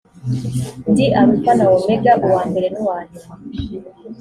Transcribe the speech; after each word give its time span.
ndi 0.89 1.05
alufa 1.19 1.51
na 1.57 1.65
omega 1.77 2.11
uwa 2.25 2.41
mbere 2.49 2.67
n’uwa 2.73 2.97
nyuma 3.09 3.33